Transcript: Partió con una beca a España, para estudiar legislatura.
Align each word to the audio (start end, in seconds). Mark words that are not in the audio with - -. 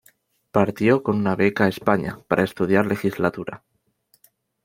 Partió 0.49 1.03
con 1.03 1.15
una 1.17 1.35
beca 1.35 1.65
a 1.65 1.67
España, 1.67 2.21
para 2.27 2.43
estudiar 2.43 2.87
legislatura. 2.87 3.63